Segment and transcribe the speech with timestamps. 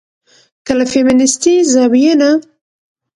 [0.65, 2.31] که له فيمنستي زاويې نه